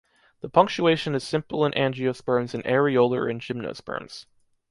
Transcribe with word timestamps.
The 0.39 0.49
punctuation 0.49 1.13
is 1.13 1.23
simple 1.23 1.63
in 1.63 1.73
angiosperms 1.73 2.55
and 2.55 2.63
areolar 2.63 3.29
in 3.29 3.39
gymnosperms. 3.39 4.25